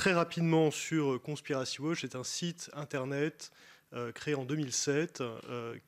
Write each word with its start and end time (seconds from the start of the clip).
très 0.00 0.14
rapidement 0.14 0.70
sur 0.70 1.20
Conspiracy 1.20 1.82
Watch, 1.82 2.00
c'est 2.00 2.14
un 2.14 2.24
site 2.24 2.70
internet 2.72 3.52
créé 4.14 4.34
en 4.34 4.46
2007, 4.46 5.22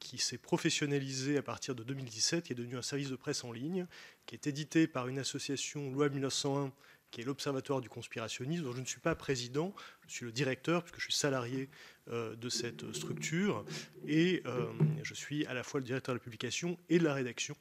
qui 0.00 0.18
s'est 0.18 0.36
professionnalisé 0.36 1.38
à 1.38 1.42
partir 1.42 1.74
de 1.74 1.82
2017, 1.82 2.44
qui 2.44 2.52
est 2.52 2.54
devenu 2.54 2.76
un 2.76 2.82
service 2.82 3.08
de 3.08 3.16
presse 3.16 3.42
en 3.42 3.52
ligne, 3.52 3.86
qui 4.26 4.34
est 4.34 4.46
édité 4.46 4.86
par 4.86 5.08
une 5.08 5.18
association 5.18 5.90
Loi 5.90 6.10
1901 6.10 6.72
qui 7.12 7.20
est 7.20 7.24
l'Observatoire 7.24 7.80
du 7.80 7.88
conspirationnisme, 7.88 8.64
dont 8.64 8.72
je 8.72 8.80
ne 8.80 8.86
suis 8.86 8.98
pas 8.98 9.14
président, 9.14 9.74
je 10.08 10.14
suis 10.14 10.24
le 10.24 10.32
directeur, 10.32 10.82
puisque 10.82 10.98
je 10.98 11.04
suis 11.04 11.12
salarié 11.12 11.68
euh, 12.10 12.34
de 12.34 12.48
cette 12.48 12.92
structure, 12.94 13.64
et 14.08 14.42
euh, 14.46 14.66
je 15.04 15.14
suis 15.14 15.46
à 15.46 15.54
la 15.54 15.62
fois 15.62 15.78
le 15.78 15.86
directeur 15.86 16.14
de 16.14 16.18
la 16.18 16.24
publication 16.24 16.78
et 16.88 16.98
de 16.98 17.04
la 17.04 17.12
rédaction. 17.12 17.54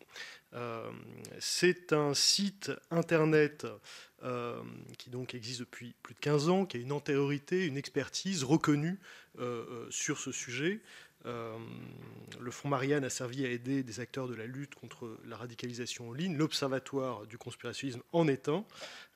Euh, 0.53 0.89
c'est 1.39 1.93
un 1.93 2.15
site 2.15 2.71
internet 2.89 3.67
qui 4.99 5.09
donc 5.09 5.33
existe 5.33 5.61
depuis 5.61 5.95
plus 6.03 6.13
de 6.13 6.19
15 6.19 6.49
ans, 6.49 6.65
qui 6.67 6.77
a 6.77 6.79
une 6.79 6.91
antériorité, 6.91 7.65
une 7.65 7.75
expertise 7.75 8.43
reconnue 8.43 8.99
sur 9.89 10.19
ce 10.19 10.31
sujet. 10.31 10.79
Euh, 11.25 11.57
le 12.39 12.51
Fonds 12.51 12.69
Marianne 12.69 13.03
a 13.03 13.09
servi 13.09 13.45
à 13.45 13.49
aider 13.49 13.83
des 13.83 13.99
acteurs 13.99 14.27
de 14.27 14.33
la 14.33 14.45
lutte 14.45 14.75
contre 14.75 15.17
la 15.25 15.37
radicalisation 15.37 16.09
en 16.09 16.13
ligne. 16.13 16.35
L'Observatoire 16.35 17.27
du 17.27 17.37
conspirationnisme 17.37 18.01
en 18.13 18.27
est 18.27 18.49
un. 18.49 18.65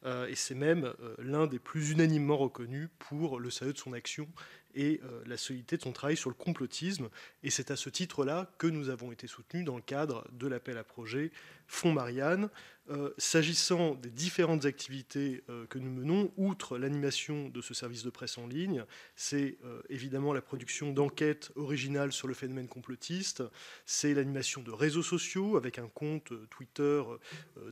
Euh, 0.06 0.28
et 0.28 0.36
c'est 0.36 0.56
même 0.56 0.94
euh, 1.02 1.16
l'un 1.20 1.48
des 1.48 1.60
plus 1.60 1.92
unanimement 1.92 2.38
reconnus 2.38 2.90
pour 3.00 3.40
le 3.40 3.50
sérieux 3.50 3.74
de 3.74 3.78
son 3.78 3.94
action 3.94 4.28
et 4.76 5.02
la 5.26 5.38
solidité 5.38 5.78
de 5.78 5.82
son 5.82 5.92
travail 5.92 6.18
sur 6.18 6.30
le 6.30 6.36
complotisme. 6.36 7.10
Et 7.44 7.50
c'est 7.50 7.72
à 7.72 7.76
ce 7.76 7.90
titre-là 7.90 8.52
que 8.58 8.68
nous 8.68 8.90
avons 8.90 9.12
été 9.12 9.28
soutenus 9.28 9.66
dans 9.66 9.76
le 9.76 9.82
cadre 9.82 10.28
de 10.32 10.48
l'appel 10.48 10.78
à 10.78 10.84
projet 10.84 11.32
Fonds 11.68 11.94
Marianne. 11.94 12.50
Euh, 12.92 13.10
s'agissant 13.18 13.96
des 13.96 14.12
différentes 14.12 14.66
activités 14.66 15.44
euh, 15.50 15.66
que 15.66 15.80
nous 15.80 15.90
menons, 15.90 16.32
outre 16.38 16.78
l'animation 16.78 17.50
de 17.50 17.60
ce 17.60 17.74
service 17.74 18.04
de 18.04 18.12
presse 18.12 18.38
en 18.38 18.46
ligne, 18.46 18.86
c'est 19.16 19.58
euh, 19.66 19.82
évidemment 19.90 20.34
la 20.34 20.42
production 20.44 20.92
d'enquêtes 20.92 21.52
originales 21.56 22.12
sur 22.12 22.28
le 22.28 22.36
phénomène 22.36 22.68
complotiste, 22.68 23.42
c'est 23.88 24.14
l'animation 24.14 24.62
de 24.62 24.70
réseaux 24.70 25.02
sociaux 25.02 25.58
avec 25.58 25.80
un 25.80 25.88
compte 25.88 26.32
Twitter 26.52 27.02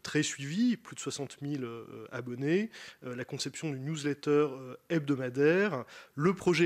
très 0.01 0.23
suivi, 0.23 0.77
plus 0.77 0.95
de 0.95 0.99
60 0.99 1.37
000 1.41 1.63
abonnés, 2.11 2.71
la 3.03 3.25
conception 3.25 3.69
d'une 3.69 3.85
newsletter 3.85 4.47
hebdomadaire, 4.89 5.85
le 6.15 6.33
projet 6.33 6.65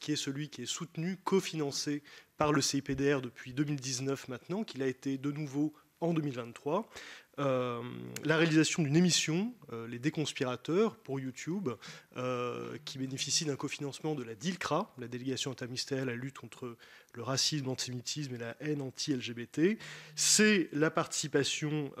Qui 0.00 0.12
est 0.12 0.16
celui 0.16 0.48
qui 0.48 0.62
est 0.62 0.66
soutenu, 0.66 1.16
cofinancé 1.16 2.02
par 2.36 2.52
le 2.52 2.60
CIPDR 2.60 3.20
depuis 3.20 3.52
2019 3.52 4.28
maintenant, 4.28 4.64
qu'il 4.64 4.82
a 4.82 4.86
été 4.86 5.18
de 5.18 5.30
nouveau 5.30 5.72
en 6.00 6.12
2023. 6.12 6.88
Euh, 7.38 7.80
la 8.24 8.36
réalisation 8.36 8.82
d'une 8.82 8.96
émission, 8.96 9.54
euh, 9.72 9.86
Les 9.88 9.98
Déconspirateurs, 9.98 10.96
pour 10.96 11.18
YouTube, 11.18 11.70
euh, 12.16 12.76
qui 12.84 12.98
bénéficie 12.98 13.46
d'un 13.46 13.56
cofinancement 13.56 14.14
de 14.14 14.22
la 14.22 14.34
DILCRA, 14.34 14.92
la 14.98 15.08
délégation 15.08 15.50
interministérielle 15.50 16.10
à 16.10 16.12
la 16.12 16.18
lutte 16.18 16.38
contre 16.38 16.76
le 17.14 17.22
racisme, 17.22 17.66
l'antisémitisme 17.66 18.34
et 18.34 18.38
la 18.38 18.54
haine 18.60 18.82
anti-LGBT. 18.82 19.78
C'est 20.14 20.68
la 20.72 20.90
participation 20.90 21.92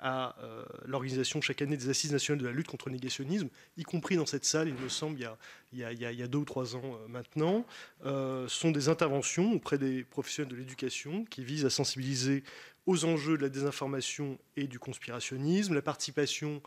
à 0.00 0.34
l'organisation 0.86 1.42
chaque 1.42 1.60
année 1.60 1.76
des 1.76 1.90
Assises 1.90 2.12
nationales 2.12 2.42
de 2.42 2.48
la 2.48 2.54
lutte 2.54 2.68
contre 2.68 2.88
le 2.88 2.94
négationnisme, 2.94 3.48
y 3.76 3.82
compris 3.82 4.16
dans 4.16 4.24
cette 4.24 4.46
salle, 4.46 4.68
il 4.68 4.74
me 4.74 4.88
semble, 4.88 5.18
il 5.72 5.78
y 5.78 5.84
a, 5.84 5.92
il 5.92 6.00
y 6.00 6.22
a 6.22 6.26
deux 6.26 6.38
ou 6.38 6.46
trois 6.46 6.74
ans 6.74 6.98
maintenant. 7.06 7.66
Ce 8.04 8.46
sont 8.48 8.70
des 8.70 8.88
interventions 8.88 9.52
auprès 9.52 9.76
des 9.76 10.04
professionnels 10.04 10.52
de 10.52 10.56
l'éducation 10.56 11.26
qui 11.26 11.44
visent 11.44 11.66
à 11.66 11.70
sensibiliser 11.70 12.44
aux 12.88 13.04
enjeux 13.04 13.36
de 13.36 13.42
la 13.42 13.50
désinformation 13.50 14.17
et 14.56 14.66
du 14.66 14.78
conspirationnisme, 14.78 15.74
la 15.74 15.82
participation 15.82 16.62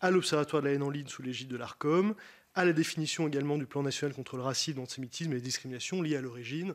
à 0.00 0.10
l'Observatoire 0.10 0.62
de 0.62 0.68
la 0.68 0.74
haine 0.74 0.82
en 0.82 0.90
ligne 0.90 1.06
sous 1.06 1.22
l'égide 1.22 1.48
de 1.48 1.56
l'ARCOM, 1.56 2.14
à 2.54 2.64
la 2.64 2.72
définition 2.72 3.26
également 3.28 3.58
du 3.58 3.66
plan 3.66 3.82
national 3.82 4.14
contre 4.14 4.36
le 4.36 4.42
racisme, 4.42 4.78
l'antisémitisme 4.78 5.32
et 5.32 5.36
les 5.36 5.40
discriminations 5.40 6.02
liées 6.02 6.16
à 6.16 6.20
l'origine. 6.20 6.74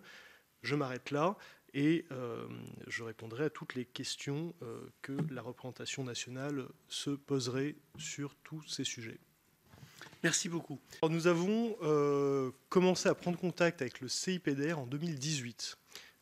Je 0.61 0.75
m'arrête 0.75 1.11
là 1.11 1.37
et 1.73 2.05
euh, 2.11 2.47
je 2.87 3.03
répondrai 3.03 3.45
à 3.45 3.49
toutes 3.49 3.75
les 3.75 3.85
questions 3.85 4.53
euh, 4.61 4.79
que 5.01 5.13
la 5.31 5.41
représentation 5.41 6.03
nationale 6.03 6.67
se 6.87 7.11
poserait 7.11 7.75
sur 7.97 8.35
tous 8.43 8.61
ces 8.67 8.83
sujets. 8.83 9.19
Merci 10.23 10.49
beaucoup. 10.49 10.79
nous 11.09 11.25
avons 11.25 11.75
euh, 11.81 12.51
commencé 12.69 13.09
à 13.09 13.15
prendre 13.15 13.39
contact 13.39 13.81
avec 13.81 14.01
le 14.01 14.07
CIPDR 14.07 14.77
en 14.77 14.85
2018. 14.85 15.77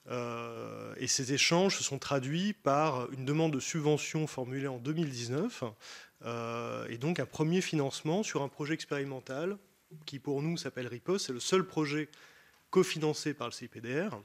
Euh, 0.09 0.93
et 0.97 1.07
ces 1.07 1.33
échanges 1.33 1.77
se 1.77 1.83
sont 1.83 1.99
traduits 1.99 2.53
par 2.53 3.11
une 3.11 3.25
demande 3.25 3.53
de 3.53 3.59
subvention 3.59 4.25
formulée 4.25 4.67
en 4.67 4.77
2019 4.79 5.63
euh, 6.25 6.87
et 6.89 6.97
donc 6.97 7.19
un 7.19 7.25
premier 7.25 7.61
financement 7.61 8.23
sur 8.23 8.41
un 8.41 8.47
projet 8.47 8.73
expérimental 8.73 9.57
qui 10.05 10.19
pour 10.19 10.41
nous 10.41 10.57
s'appelle 10.57 10.87
RIPOS. 10.87 11.19
C'est 11.19 11.33
le 11.33 11.39
seul 11.39 11.65
projet 11.65 12.09
cofinancé 12.71 13.33
par 13.33 13.47
le 13.47 13.53
CIPDR, 13.53 14.21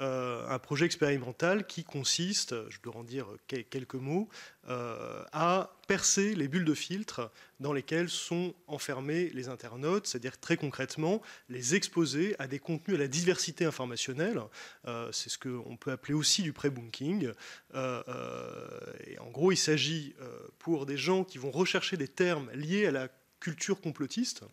euh, 0.00 0.46
un 0.48 0.60
projet 0.60 0.86
expérimental 0.86 1.66
qui 1.66 1.82
consiste, 1.82 2.54
je 2.70 2.78
dois 2.80 2.96
en 2.96 3.02
dire 3.02 3.26
quelques 3.46 3.94
mots, 3.94 4.28
euh, 4.68 5.24
à 5.32 5.76
percer 5.88 6.36
les 6.36 6.46
bulles 6.46 6.64
de 6.64 6.74
filtre 6.74 7.32
dans 7.58 7.72
lesquelles 7.72 8.08
sont 8.08 8.54
enfermés 8.68 9.30
les 9.30 9.48
internautes, 9.48 10.06
c'est-à-dire 10.06 10.38
très 10.38 10.56
concrètement 10.56 11.20
les 11.48 11.74
exposer 11.74 12.36
à 12.38 12.46
des 12.46 12.60
contenus 12.60 12.96
à 12.96 13.00
la 13.00 13.08
diversité 13.08 13.64
informationnelle. 13.64 14.40
Euh, 14.86 15.10
c'est 15.10 15.30
ce 15.30 15.38
qu'on 15.38 15.76
peut 15.76 15.90
appeler 15.90 16.14
aussi 16.14 16.42
du 16.42 16.52
pré-bunking. 16.52 17.32
et 17.74 19.18
en 19.18 19.30
gros, 19.30 19.50
il 19.50 19.56
s'agit 19.56 20.14
pour 20.58 20.86
des 20.86 20.96
gens 20.96 21.24
qui 21.24 21.38
vont 21.38 21.50
rechercher 21.50 21.96
des 21.96 22.08
termes 22.08 22.50
liés 22.52 22.86
à 22.86 22.92
la 22.92 23.08
culture 23.40 23.80
complotiste, 23.80 24.44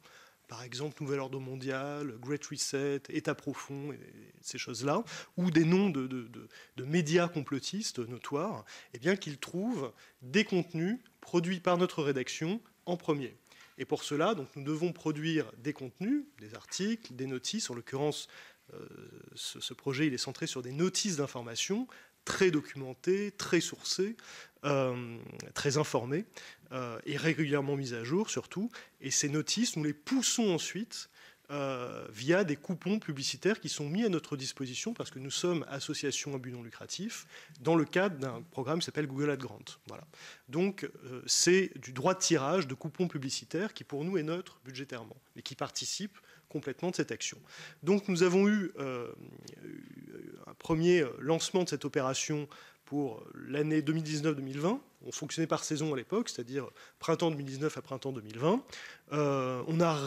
par 0.48 0.64
exemple 0.64 1.02
Nouvel 1.02 1.20
Ordre 1.20 1.40
Mondial, 1.40 2.16
Great 2.20 2.46
Reset, 2.46 3.02
État 3.10 3.36
profond, 3.36 3.96
ces 4.42 4.58
choses-là, 4.58 5.04
ou 5.38 5.52
des 5.52 5.66
noms 5.66 5.90
de, 5.90 6.30
médias 6.78 7.28
complotistes 7.28 8.00
notoires, 8.00 8.66
eh 8.94 9.00
bien 9.00 9.16
qu'ils 9.16 9.38
trouvent 9.38 9.92
des 10.22 10.44
contenus 10.44 11.00
produits 11.22 11.60
par 11.60 11.78
notre 11.78 12.04
rédaction 12.04 12.62
en 12.86 12.98
premier. 12.98 13.36
Et 13.78 13.86
pour 13.86 14.04
cela, 14.04 14.36
nous 14.56 14.64
devons 14.64 14.94
produire 14.94 15.52
des 15.58 15.74
contenus, 15.74 16.24
des 16.40 16.56
articles, 16.56 17.14
des 17.14 17.28
notices. 17.28 17.70
En 17.70 17.74
l'occurrence, 17.74 18.30
euh, 18.74 18.88
ce, 19.36 19.60
ce, 19.60 19.74
projet 19.74 20.08
il 20.08 20.14
est 20.14 20.18
centré 20.18 20.48
sur 20.48 20.62
des 20.62 20.72
notices 20.72 21.18
d'information 21.18 21.88
très 22.26 22.52
documentées, 22.52 23.32
très 23.32 23.62
sourcées, 23.62 24.18
euh, 24.66 25.18
très 25.54 25.78
informés 25.78 26.26
euh, 26.72 26.98
et 27.06 27.18
régulièrement 27.18 27.76
mis 27.76 27.94
à 27.94 28.04
jour 28.04 28.32
surtout. 28.32 28.72
Et 29.00 29.12
ces 29.12 29.30
notices, 29.30 29.78
nous 29.78 29.84
les 29.84 29.94
poussons 29.94 30.50
ensuite 30.50 31.10
euh, 31.52 32.08
via 32.10 32.44
des 32.44 32.56
coupons 32.56 32.98
publicitaires 32.98 33.60
qui 33.60 33.70
sont 33.70 33.88
mis 33.88 34.04
à 34.04 34.10
notre 34.10 34.36
disposition 34.36 34.96
parce 34.96 35.12
que 35.12 35.20
nous 35.20 35.30
sommes 35.30 35.64
association 35.70 36.34
à 36.34 36.40
but 36.40 36.52
non 36.52 36.64
lucratif 36.64 37.28
dans 37.62 37.76
le 37.76 37.86
cadre 37.86 38.18
d'un 38.18 38.42
programme 38.50 38.80
qui 38.80 38.86
s'appelle 38.86 39.06
Google 39.06 39.30
Ad 39.30 39.40
Grant. 39.40 39.66
Voilà. 39.88 40.08
Donc 40.50 40.90
c'est 41.28 41.72
du 41.78 41.94
droit 41.94 42.16
de 42.16 42.20
tirage 42.20 42.66
de 42.66 42.74
coupons 42.74 43.08
publicitaires 43.08 43.72
qui 43.72 43.84
pour 43.84 44.04
nous 44.04 44.18
est 44.18 44.24
neutre 44.24 44.60
budgétairement 44.66 45.18
mais 45.36 45.44
qui 45.44 45.54
participe 45.54 46.18
complètement 46.56 46.92
de 46.92 46.96
cette 46.96 47.12
action. 47.12 47.38
Donc 47.84 48.08
nous 48.08 48.24
avons 48.24 48.48
eu 48.48 48.72
un 48.80 50.54
premier 50.58 51.04
lancement 51.20 51.64
de 51.64 51.70
cette 51.70 51.84
opération 51.84 52.48
pour 52.86 53.24
l'année 53.34 53.82
2019-2020. 53.82 54.80
On 55.06 55.12
fonctionnait 55.12 55.48
par 55.48 55.64
saison 55.64 55.94
à 55.94 55.98
l'époque, 55.98 56.30
c'est-à-dire 56.30 56.68
printemps 57.00 57.32
2019 57.32 57.78
à 57.78 57.82
printemps 57.82 58.12
2020. 58.12 58.64
Euh, 59.12 59.64
on 59.68 59.82
a 59.82 60.00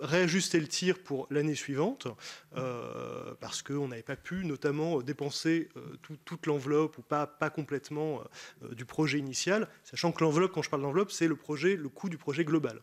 réajusté 0.00 0.60
le 0.60 0.66
tir 0.66 0.98
pour 0.98 1.26
l'année 1.30 1.54
suivante 1.54 2.08
euh, 2.56 3.34
parce 3.40 3.62
qu'on 3.62 3.88
n'avait 3.88 4.02
pas 4.02 4.16
pu 4.16 4.44
notamment 4.44 5.00
dépenser 5.02 5.68
euh, 5.76 5.96
toute 6.24 6.46
l'enveloppe 6.46 6.98
ou 6.98 7.02
pas, 7.02 7.26
pas 7.26 7.50
complètement 7.50 8.22
du 8.72 8.84
projet 8.84 9.18
initial, 9.18 9.68
sachant 9.84 10.12
que 10.12 10.22
l'enveloppe, 10.24 10.52
quand 10.52 10.62
je 10.62 10.70
parle 10.70 10.82
d'enveloppe, 10.82 11.12
c'est 11.12 11.28
le 11.28 11.36
le 11.50 11.88
coût 11.88 12.08
du 12.08 12.16
projet 12.16 12.44
global. 12.44 12.80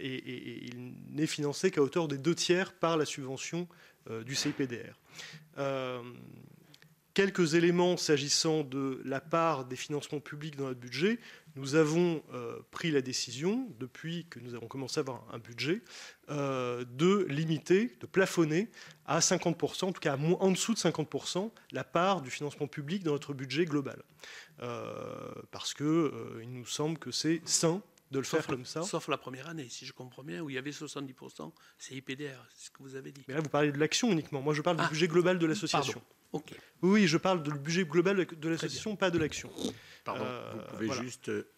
Et, 0.00 0.66
il 0.66 0.94
n'est 1.10 1.26
financé 1.26 1.70
qu'à 1.70 1.82
hauteur 1.82 2.06
des 2.06 2.18
deux 2.18 2.34
tiers 2.34 2.72
par 2.72 2.96
la 2.96 3.04
subvention 3.04 3.68
du 4.24 4.34
CIPDR. 4.34 4.94
Quelques 7.14 7.54
éléments 7.54 7.96
s'agissant 7.96 8.64
de 8.64 9.00
la 9.04 9.20
part 9.20 9.66
des 9.66 9.76
financements 9.76 10.18
publics 10.18 10.56
dans 10.56 10.64
notre 10.64 10.80
budget. 10.80 11.20
Nous 11.54 11.76
avons 11.76 12.24
euh, 12.32 12.58
pris 12.72 12.90
la 12.90 13.02
décision, 13.02 13.68
depuis 13.78 14.26
que 14.28 14.40
nous 14.40 14.56
avons 14.56 14.66
commencé 14.66 14.98
à 14.98 15.02
avoir 15.02 15.24
un 15.32 15.38
budget, 15.38 15.82
euh, 16.28 16.84
de 16.84 17.24
limiter, 17.28 17.96
de 18.00 18.06
plafonner 18.06 18.68
à 19.06 19.20
50%, 19.20 19.84
en 19.84 19.92
tout 19.92 20.00
cas 20.00 20.16
en 20.16 20.50
dessous 20.50 20.74
de 20.74 20.78
50%, 20.80 21.52
la 21.70 21.84
part 21.84 22.20
du 22.20 22.30
financement 22.30 22.66
public 22.66 23.04
dans 23.04 23.12
notre 23.12 23.32
budget 23.32 23.64
global. 23.64 24.02
Euh, 24.60 25.32
parce 25.52 25.72
qu'il 25.72 25.86
nous 26.48 26.66
semble 26.66 26.98
que 26.98 27.12
c'est 27.12 27.42
sain 27.44 27.80
de 28.10 28.18
le 28.18 28.24
faire 28.24 28.44
comme 28.44 28.64
ça. 28.64 28.82
Sauf 28.82 29.06
la 29.06 29.18
première 29.18 29.48
année, 29.48 29.68
si 29.68 29.86
je 29.86 29.92
comprends 29.92 30.24
bien, 30.24 30.40
où 30.40 30.50
il 30.50 30.54
y 30.54 30.58
avait 30.58 30.72
70%, 30.72 31.52
c'est 31.78 31.94
IPDR, 31.94 32.44
c'est 32.56 32.66
ce 32.66 32.70
que 32.72 32.82
vous 32.82 32.96
avez 32.96 33.12
dit. 33.12 33.22
Mais 33.28 33.34
là, 33.34 33.40
vous 33.40 33.48
parlez 33.48 33.70
de 33.70 33.78
l'action 33.78 34.10
uniquement. 34.10 34.40
Moi, 34.40 34.54
je 34.54 34.62
parle 34.62 34.78
du 34.78 34.84
ah. 34.84 34.88
budget 34.88 35.06
global 35.06 35.38
de 35.38 35.46
l'association. 35.46 36.02
Oui, 36.82 37.06
je 37.06 37.16
parle 37.16 37.42
du 37.42 37.50
budget 37.50 37.84
global 37.84 38.26
de 38.26 38.48
l'association, 38.48 38.96
pas 38.96 39.10
de 39.10 39.18
l'action. 39.18 39.50
Pardon, 40.04 40.24
euh, 40.24 40.52
vous 40.52 40.76
pouvez 40.76 41.02
juste, 41.02 41.30
euh, 41.30 41.48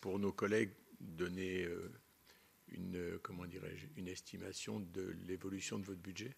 pour 0.00 0.18
nos 0.18 0.32
collègues, 0.32 0.70
donner 1.00 1.64
euh, 1.64 1.92
une, 2.72 3.18
comment 3.22 3.46
dirais-je, 3.46 3.86
une 3.96 4.08
estimation 4.08 4.80
de 4.80 5.14
l'évolution 5.26 5.78
de 5.78 5.84
votre 5.84 6.00
budget? 6.00 6.34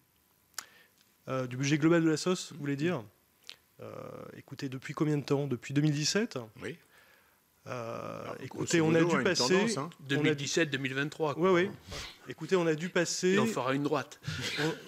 Du 1.49 1.57
budget 1.57 1.79
global 1.79 2.03
de 2.03 2.09
la 2.09 2.17
SOS, 2.17 2.51
vous 2.51 2.59
voulez 2.59 2.75
dire? 2.75 3.03
Écoutez, 4.37 4.69
depuis 4.69 4.93
combien 4.93 5.17
de 5.17 5.23
temps? 5.23 5.47
Depuis 5.47 5.73
2017 5.73 6.37
Oui. 6.61 6.77
Euh, 7.67 8.23
écoutez, 8.43 8.79
on 8.81 8.93
a 8.93 9.03
dû 9.03 9.23
passer 9.23 9.65
2017-2023. 10.07 11.33
Oui, 11.37 11.49
oui. 11.49 11.69
Écoutez, 12.27 12.55
on 12.55 12.67
a 12.67 12.75
dû 12.75 12.89
passer. 12.89 13.29
Et 13.29 13.39
on 13.39 13.45
fera 13.45 13.73
une 13.73 13.83
droite. 13.83 14.19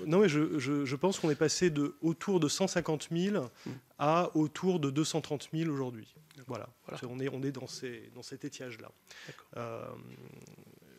Non, 0.05 0.19
mais 0.19 0.29
je, 0.29 0.59
je, 0.59 0.95
pense 0.95 1.19
qu'on 1.19 1.29
est 1.31 1.35
passé 1.35 1.69
de 1.69 1.95
autour 2.01 2.39
de 2.39 2.47
150 2.47 3.09
000 3.11 3.43
hmm. 3.43 3.71
à 3.97 4.35
autour 4.35 4.79
de 4.79 4.89
230 4.89 5.49
000 5.53 5.71
aujourd'hui. 5.71 6.13
Voilà. 6.45 6.69
On 7.09 7.19
est, 7.19 7.29
on 7.29 7.41
est 7.41 7.51
dans, 7.51 7.67
ces, 7.67 8.11
dans 8.13 8.23
cet 8.23 8.45
étiage-là. 8.45 8.91
Euh, 9.57 9.85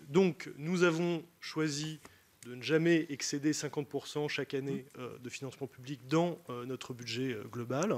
donc, 0.09 0.51
nous 0.57 0.83
avons 0.83 1.25
choisi 1.41 2.01
de 2.47 2.55
ne 2.55 2.63
jamais 2.63 3.07
excéder 3.09 3.53
50% 3.53 4.29
chaque 4.29 4.55
année 4.55 4.87
hmm. 4.97 5.01
euh, 5.01 5.19
de 5.19 5.29
financement 5.29 5.69
public 5.69 6.09
dans 6.09 6.39
notre 6.67 6.93
budget 6.93 7.37
global. 7.53 7.95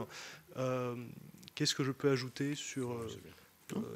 Qu'est-ce 1.60 1.74
que 1.74 1.84
je 1.84 1.92
peux 1.92 2.10
ajouter 2.10 2.54
sur 2.54 2.92
euh, 2.92 3.06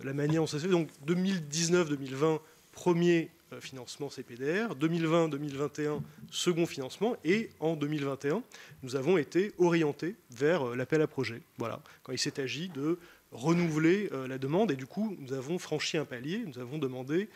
la 0.03 0.12
manière 0.12 0.43
dont 0.43 0.47
ça 0.47 0.59
se 0.59 0.65
fait. 0.65 0.71
Donc 0.71 0.88
2019-2020, 1.06 2.41
premier 2.73 3.31
euh, 3.53 3.61
financement 3.61 4.09
CPDR, 4.09 4.75
2020-2021, 4.76 6.00
second 6.31 6.67
financement, 6.67 7.17
et 7.25 7.50
en 7.61 7.76
2021, 7.76 8.43
nous 8.82 8.97
avons 8.97 9.17
été 9.19 9.53
orientés 9.59 10.17
vers 10.31 10.69
euh, 10.69 10.76
l'appel 10.76 11.03
à 11.03 11.06
projet. 11.06 11.41
Voilà, 11.59 11.81
quand 12.03 12.12
il 12.12 12.19
s'est 12.19 12.41
agi 12.41 12.69
de 12.69 12.99
renouveler 13.32 14.11
la 14.29 14.38
demande, 14.38 14.71
et 14.71 14.76
du 14.76 14.87
coup, 14.87 15.17
nous 15.19 15.32
avons 15.32 15.59
franchi 15.59 15.97
un 15.97 16.05
palier, 16.05 16.44
nous 16.47 16.61
avons 16.61 16.79
demandé 16.79 17.29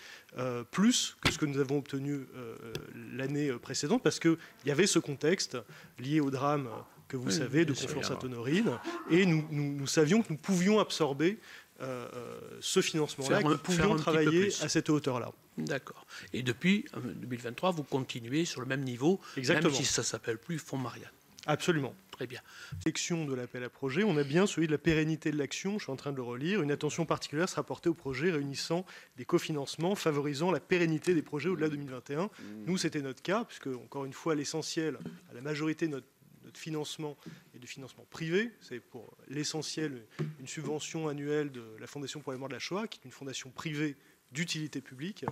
plus 0.71 1.17
que 1.21 1.33
ce 1.33 1.39
que 1.39 1.45
nous 1.45 1.59
avons 1.59 1.79
obtenu 1.79 2.21
l'année 3.15 3.51
précédente, 3.61 4.05
parce 4.05 4.21
qu'il 4.21 4.37
y 4.65 4.71
avait 4.71 4.87
ce 4.87 5.01
contexte 5.01 5.59
lié 5.99 6.21
au 6.21 6.31
drame 6.31 6.69
que 7.09 7.17
vous 7.17 7.31
savez 7.31 7.65
de 7.65 7.73
confiance 7.73 8.11
à 8.11 8.17
Tonorine, 8.17 8.79
et 9.11 9.25
nous, 9.27 9.45
nous, 9.51 9.87
savions 9.87 10.23
que 10.23 10.29
nous 10.31 10.39
pouvions 10.39 10.79
absorber 10.79 11.39
euh, 11.81 12.09
euh, 12.13 12.41
ce 12.61 12.81
financement-là, 12.81 13.41
nous 13.41 13.59
pouvions 13.59 13.95
travailler 13.97 14.49
à 14.63 14.69
cette 14.69 14.91
hauteur-là. 14.91 15.33
D'accord. 15.59 16.07
Et 16.33 16.43
depuis 16.43 16.85
2023, 16.95 17.69
euh, 17.69 17.73
vous 17.73 17.83
continuez 17.85 18.45
sur 18.45 18.61
le 18.61 18.67
même 18.67 18.83
niveau, 18.83 19.21
Exactement. 19.37 19.71
même 19.71 19.81
si 19.81 19.85
ça 19.85 20.03
s'appelle 20.03 20.39
plus 20.39 20.59
Fonds 20.59 20.79
Marianne. 20.79 21.11
Absolument. 21.47 21.95
Très 22.11 22.27
bien. 22.27 22.41
Section 22.83 23.25
de 23.25 23.35
l'appel 23.35 23.63
à 23.63 23.69
projet, 23.69 24.03
on 24.03 24.17
a 24.17 24.25
bien 24.25 24.47
celui 24.49 24.67
de 24.67 24.73
la 24.73 24.79
pérennité 24.79 25.31
de 25.31 25.39
l'action, 25.39 25.79
je 25.79 25.85
suis 25.85 25.93
en 25.93 25.97
train 25.97 26.11
de 26.11 26.17
le 26.17 26.23
relire. 26.23 26.63
Une 26.63 26.73
attention 26.73 27.07
particulière 27.07 27.49
sera 27.49 27.63
portée 27.63 27.89
aux 27.89 27.95
projets 27.95 28.33
réunissant 28.33 28.85
des 29.17 29.25
cofinancements, 29.25 29.95
favorisant 29.95 30.51
la 30.51 30.59
pérennité 30.59 31.15
des 31.15 31.23
projets 31.23 31.49
au-delà 31.49 31.69
de 31.69 31.77
2021. 31.77 32.29
Nous, 32.67 32.77
c'était 32.77 33.03
notre 33.03 33.23
cas, 33.23 33.45
puisque, 33.45 33.69
encore 33.69 34.05
une 34.05 34.13
fois, 34.13 34.35
l'essentiel, 34.35 34.99
à 35.31 35.35
la 35.35 35.41
majorité 35.41 35.87
de 35.87 35.93
notre 35.93 36.09
de 36.51 36.59
financement 36.59 37.17
et 37.55 37.59
de 37.59 37.67
financement 37.67 38.07
privé. 38.11 38.51
C'est 38.61 38.81
pour 38.81 39.17
l'essentiel 39.29 40.07
une 40.41 40.47
subvention 40.47 41.09
annuelle 41.09 41.51
de 41.51 41.65
la 41.79 41.87
Fondation 41.87 42.21
pour 42.21 42.33
les 42.33 42.39
morts 42.39 42.49
de 42.49 42.55
la 42.55 42.61
Shoah, 42.61 42.89
qui 42.89 43.01
est 43.01 43.05
une 43.05 43.13
fondation 43.13 43.51
privée 43.51 43.97
d'utilité 44.33 44.81
publique. 44.81 45.25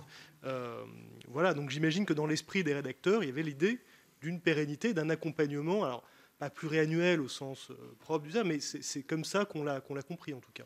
Euh, 0.43 0.83
voilà, 1.27 1.53
donc 1.53 1.69
j'imagine 1.69 2.05
que 2.05 2.13
dans 2.13 2.25
l'esprit 2.25 2.63
des 2.63 2.73
rédacteurs, 2.73 3.23
il 3.23 3.27
y 3.27 3.31
avait 3.31 3.43
l'idée 3.43 3.79
d'une 4.21 4.41
pérennité, 4.41 4.93
d'un 4.93 5.09
accompagnement, 5.09 5.83
alors 5.83 6.03
pas 6.39 6.49
pluriannuel 6.49 7.19
au 7.19 7.27
sens 7.27 7.69
euh, 7.71 7.75
propre 7.99 8.25
du 8.25 8.31
ça, 8.31 8.43
mais 8.43 8.59
c'est 8.59 9.03
comme 9.03 9.25
ça 9.25 9.45
qu'on 9.45 9.63
l'a 9.63 9.81
compris 9.81 10.33
en 10.33 10.39
tout 10.39 10.51
cas. 10.53 10.65